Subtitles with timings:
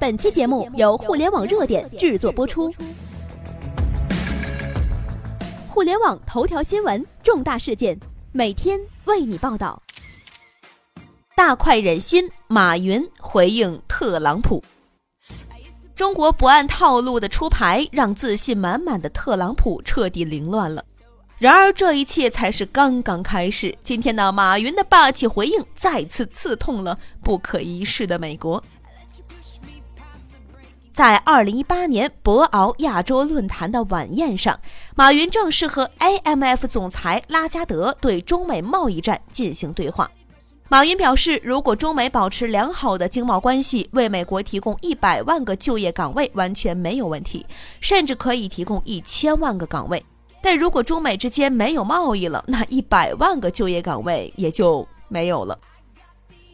[0.00, 2.72] 本期节目由互联网热点制作播出。
[5.68, 7.98] 互联网头条新闻，重大事件，
[8.30, 9.82] 每天为你报道。
[11.34, 14.62] 大快人心，马云回应特朗普。
[15.96, 20.84] 中国不按套路的出牌，让自信满满的特朗普彻底凌乱了。
[21.38, 23.76] 然而，这一切才是刚刚开始。
[23.82, 28.62] 今天呢，马云的霸气回应再次刺痛了不可一世的美国。
[30.98, 34.58] 在二零一八年博鳌亚洲论坛的晚宴上，
[34.96, 40.10] 马云正式和 IMF 总裁拉加德对中美贸易战进行对话。
[40.68, 47.46] 马云表示，如果中美保持良好的经贸关系，为美国提供一百万个就业岗位完全没有问题，
[47.80, 50.04] 甚至可以提供一千万个岗位。
[50.42, 55.56] 但如果中美之间没有贸易了，那一百万个就业岗位也就没有了。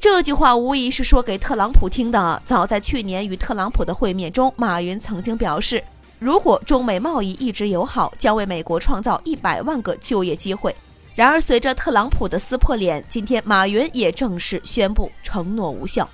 [0.00, 2.40] 这句话无疑是说给特朗普听的。
[2.46, 5.82] 早在去年与特朗普的会面中，马云曾经表示，
[6.20, 10.72] 如果中美贸易一直友好，将为美国创造一百万个就业机会。
[11.16, 16.08] 然而，随着特朗普的撕破脸，今天马云也正式宣布承诺无效。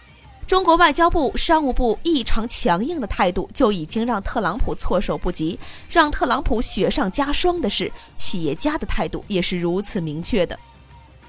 [0.47, 5.59] 中国外交部、商务部异常强硬的态度，就已经让特朗普措手不及。
[5.91, 10.59] 让特朗普雪上加霜的是，企业家的态度也是如此明确的。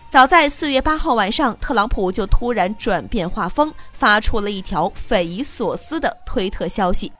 [0.10, 7.12] 早在四月八号晚上，特朗普就突然转变画风，发出了一条匪夷所思的推特消息，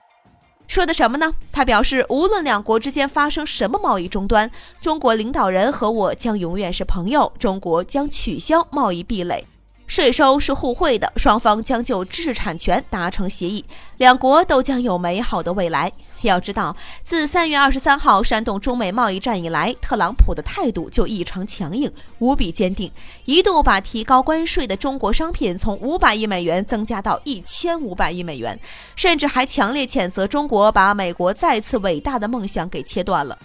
[0.66, 1.30] 说的什么呢？
[1.52, 9.44] 他表示，无论两国之间发生什么贸易终端，中国领导人和我将永远是朋友，中国将取消贸易壁垒。
[9.86, 13.64] 税收是互惠的，双方将就知识产权达成协议，
[13.98, 15.92] 两国都将有美好的未来。
[16.22, 22.90] 要知道，自三月二十三号煽动中美贸易战以来，特朗普的态度就异常强硬，无比坚定，
[23.24, 28.58] 一度把提高关税的中国商品从五百亿美元增加到一千五百亿美元，
[28.94, 33.38] 甚至还强烈谴责中国把美国再次伟大的梦想给切断了。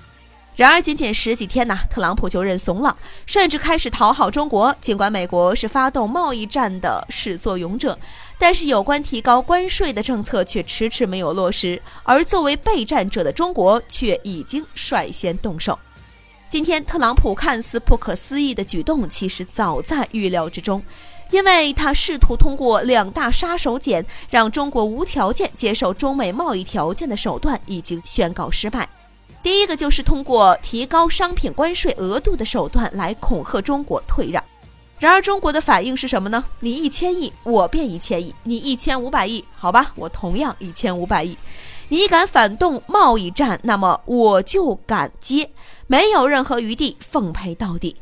[0.62, 2.96] 然而，仅仅十几天呐，特朗普就认怂了，
[3.26, 4.76] 甚至开始讨好中国。
[4.80, 7.98] 尽管美国是发动贸易战的始作俑者，
[8.38, 11.82] 但是有关提高关税的政策却迟迟没有落实。
[12.04, 15.80] 而作为备战者的中国，却已经率先动手。
[16.48, 20.84] 今天，特朗普看似不可思议的举动，其实早在预料之中，
[21.32, 28.88] 因为他试图通过两大杀手锏，让中国无条件接受中美贸易条件的手段，已经宣告失败。
[29.44, 34.44] 第一个就是通过提高商品关税额度的手段来恐吓中国退让，
[35.00, 36.44] 然而中国的反应是什么呢？
[36.60, 41.36] 你一千亿，我便一千亿；你一千五百亿，好吧，我同样一千五百亿。
[41.90, 45.50] 你敢反动贸易战，那么我就敢接，
[45.88, 47.96] 没有任何余地，奉陪到底。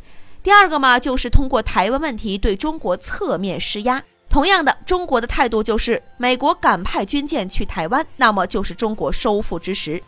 [0.43, 4.03] 第二个嘛，就是通过台湾问题对中国侧面施压。
[4.29, 10.03] 同样的，中国的态度就是，美国敢派军舰去台湾，那么就是中国收复之时。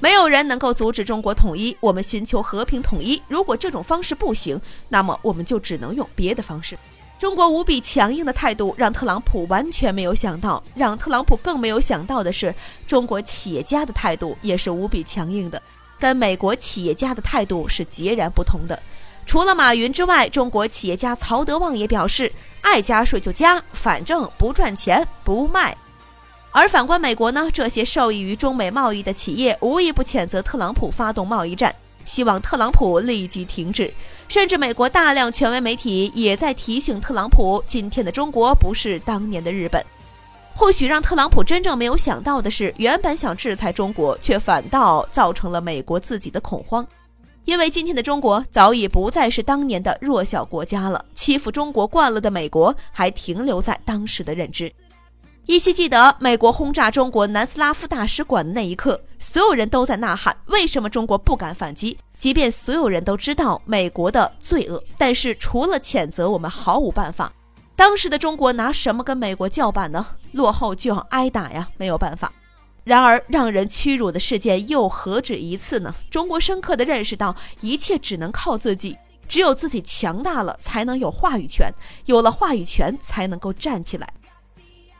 [0.00, 3.20] 没有人能够阻止中国统一，我们寻求和平统一。
[3.26, 6.78] 如果这种方式不行，那么我们就只能用别的方式。
[7.18, 12.54] 中国无比强硬的态度让特朗普完全没有想到，让特朗普更没有想到的是，
[12.86, 15.60] 中国企业家的态度也是无比强硬的，
[15.98, 18.80] 跟美国企业家的态度是截然不同的。
[19.26, 25.76] 除了马云之外，中国企业家曹德旺也表示，爱加税就加，反正不赚钱不卖。
[26.50, 33.92] 而反观美国呢，这些受益于中美贸易的企业无一不谴责特朗普发动贸易战，希望特朗普立即停止。
[34.26, 39.84] 甚至美国大量权威媒体也在提醒特朗普，今天的中国不是当年的日本。
[40.56, 46.84] 或许让特朗普真正没有想到的是，原本想制裁中国，却反倒造成了美国自己的恐慌，
[47.44, 51.04] 因为今天的中国早已不再是当年的弱小国家了。
[51.14, 54.72] 欺负中国惯了的美国，还停留在当时的认知。
[55.48, 61.96] 依稀记得美国轰炸中国南斯拉夫大使馆的那一刻，所有人都在呐喊：为什么中国不敢反击？
[62.18, 67.32] 即便所有人都知道美国的罪恶，但是除了谴责，我们毫无办法。
[67.74, 70.04] 当时的中国拿什么跟美国叫板呢？
[70.32, 72.30] 落后就要挨打呀，没有办法。
[72.84, 75.94] 然而，让人屈辱的事件又何止一次呢？
[76.10, 81.70] 中国深刻地认识到，一切只能靠自己，只有自己强大了，才能有话语权；
[82.04, 84.06] 有了话语权，才能够站起来。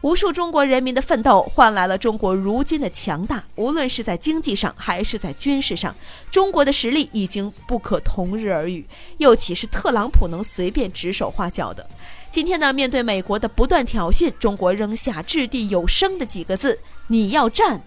[0.01, 5.93] 无数中国人民的奋斗换来了中国如今的强大，无论是在经济上还是在军事上，
[6.31, 8.87] 中国的实力已经不可同日而语。
[9.17, 11.85] 又岂是特朗普能随便指手画脚的？
[12.31, 16.79] 今天呢，面对美国的不断挑衅，中国扔下掷地有声的几个字
[17.09, 17.83] ：“你要战，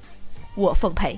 [0.56, 1.18] 我奉陪。”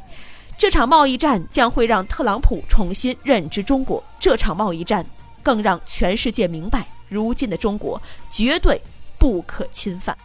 [0.59, 5.03] 这场贸易战将会让特朗普重新认知中国，这场贸易战
[5.41, 7.99] 更让全世界明白，如今的中国
[8.29, 8.79] 绝对
[9.17, 10.15] 不可侵犯。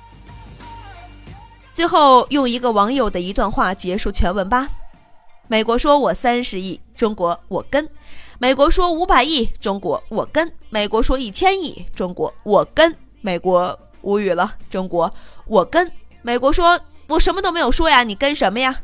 [1.79, 4.69] 最后用一个网友的一段话结束全文吧。
[5.47, 7.87] 美国说我三十亿，中国我跟；
[8.41, 12.93] 美国说五百亿，中国我跟；美国说一千亿，中国我跟。
[13.21, 15.09] 美国无语了，中国
[15.47, 15.89] 我跟。
[16.23, 18.75] 美国说我什么都没有说呀，你跟什么呀？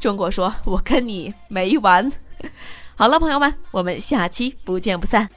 [0.00, 2.10] 中国说我跟你没完。
[2.96, 5.28] 好了，朋友们，我们下期不见不散。